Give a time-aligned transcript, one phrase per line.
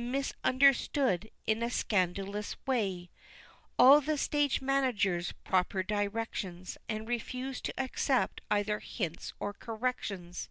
[0.00, 3.10] And misunderstood, In a scandalous way,
[3.80, 10.48] All the stage manager's proper directions, And refused to accept either hints or corrections.